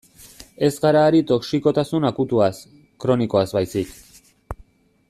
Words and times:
Ez 0.67 0.71
gara 0.85 1.03
ari 1.09 1.19
toxikotasun 1.33 2.09
akutuaz, 2.11 2.51
kronikoaz 3.05 3.47
baizik. 3.61 3.95